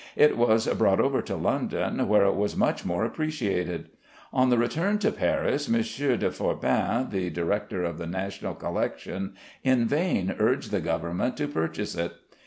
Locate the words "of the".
7.83-8.07